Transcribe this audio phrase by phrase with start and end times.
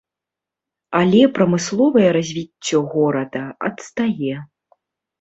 [0.99, 4.35] Але прамысловае развіццё горада адстае.